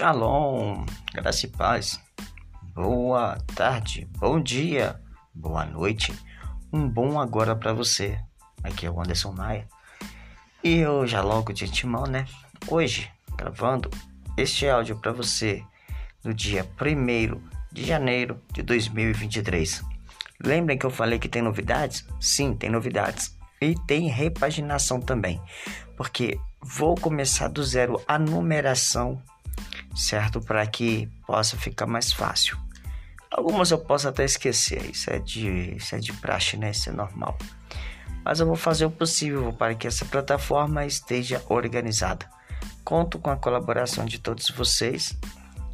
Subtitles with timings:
[0.00, 2.00] Shalom, graça e paz.
[2.74, 4.98] Boa tarde, bom dia,
[5.34, 6.10] boa noite,
[6.72, 8.18] um bom agora para você.
[8.64, 9.68] Aqui é o Anderson Maia.
[10.64, 12.24] E eu já logo de antemão, né?
[12.66, 13.90] Hoje, gravando
[14.38, 15.62] este áudio para você
[16.24, 17.38] no dia 1
[17.70, 19.82] de janeiro de 2023.
[20.42, 22.06] Lembrem que eu falei que tem novidades?
[22.18, 23.36] Sim, tem novidades.
[23.60, 25.38] E tem repaginação também,
[25.94, 29.22] porque vou começar do zero a numeração
[29.94, 30.40] certo?
[30.40, 32.58] Para que possa ficar mais fácil.
[33.30, 36.70] Algumas eu posso até esquecer, isso é de, isso é de praxe, né?
[36.70, 37.38] Isso é normal.
[38.24, 42.26] Mas eu vou fazer o possível para que essa plataforma esteja organizada.
[42.84, 45.16] Conto com a colaboração de todos vocês.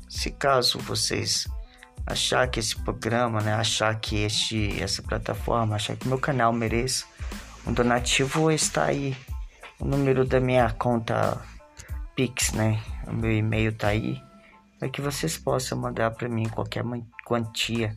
[0.09, 1.49] Se caso vocês
[2.07, 7.05] achar que esse programa, né, achar que este, essa plataforma, achar que meu canal mereça
[7.67, 9.17] um donativo, está aí
[9.81, 11.41] o número da minha conta
[12.15, 12.81] Pix, né?
[13.07, 14.23] O meu e-mail tá aí
[14.79, 16.85] para que vocês possam mandar para mim qualquer
[17.25, 17.97] quantia,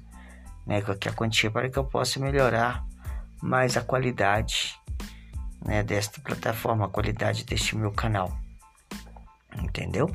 [0.65, 0.81] né?
[0.81, 2.85] Qualquer quantia para que eu possa melhorar
[3.41, 4.79] mais a qualidade,
[5.65, 5.83] né?
[5.83, 8.37] Desta plataforma, a qualidade deste meu canal,
[9.61, 10.09] entendeu?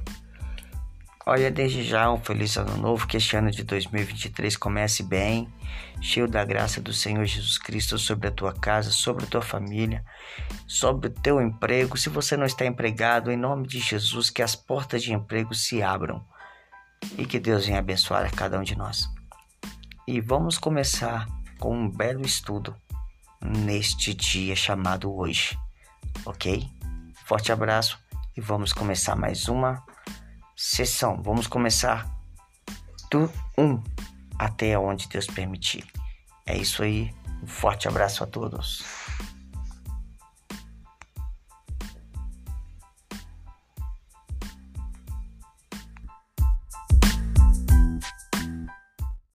[1.27, 5.48] Olha, desde já um feliz ano novo, que este ano de 2023 comece bem,
[5.98, 10.05] cheio da graça do Senhor Jesus Cristo sobre a tua casa, sobre a tua família,
[10.66, 11.97] sobre o teu emprego.
[11.97, 15.83] Se você não está empregado, em nome de Jesus, que as portas de emprego se
[15.83, 16.22] abram
[17.16, 19.09] e que Deus venha abençoar a cada um de nós.
[20.06, 21.27] E vamos começar
[21.59, 22.77] com um belo estudo
[23.41, 25.59] neste dia chamado hoje,
[26.27, 26.69] ok?
[27.25, 27.98] Forte abraço
[28.36, 29.83] e vamos começar mais uma
[30.56, 31.20] sessão.
[31.22, 32.08] Vamos começar
[33.10, 33.83] do 1 um
[34.38, 35.86] até onde Deus permitir.
[36.47, 37.12] É isso aí.
[37.42, 38.84] Um forte abraço a todos.